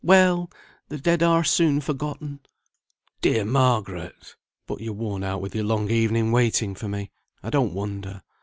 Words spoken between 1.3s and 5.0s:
soon forgotten!" "Dear Margaret! But you're